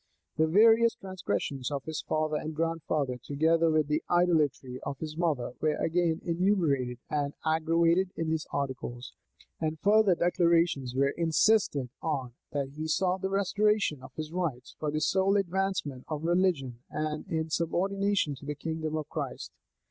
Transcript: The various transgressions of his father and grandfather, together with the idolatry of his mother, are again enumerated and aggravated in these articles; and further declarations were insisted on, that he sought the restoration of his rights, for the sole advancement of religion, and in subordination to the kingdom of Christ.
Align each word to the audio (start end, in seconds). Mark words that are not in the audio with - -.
The 0.35 0.47
various 0.47 0.95
transgressions 0.95 1.69
of 1.69 1.83
his 1.83 2.01
father 2.01 2.35
and 2.35 2.55
grandfather, 2.55 3.19
together 3.21 3.69
with 3.69 3.87
the 3.87 4.01
idolatry 4.09 4.79
of 4.81 4.97
his 4.97 5.15
mother, 5.15 5.53
are 5.61 5.75
again 5.75 6.21
enumerated 6.25 6.97
and 7.11 7.35
aggravated 7.45 8.09
in 8.17 8.31
these 8.31 8.47
articles; 8.51 9.13
and 9.59 9.79
further 9.81 10.15
declarations 10.15 10.95
were 10.95 11.09
insisted 11.11 11.89
on, 12.01 12.33
that 12.51 12.69
he 12.71 12.87
sought 12.87 13.21
the 13.21 13.29
restoration 13.29 14.01
of 14.01 14.11
his 14.15 14.31
rights, 14.31 14.75
for 14.79 14.89
the 14.89 15.01
sole 15.01 15.37
advancement 15.37 16.03
of 16.07 16.23
religion, 16.23 16.79
and 16.89 17.27
in 17.27 17.51
subordination 17.51 18.33
to 18.37 18.45
the 18.47 18.55
kingdom 18.55 18.95
of 18.97 19.07
Christ. 19.07 19.51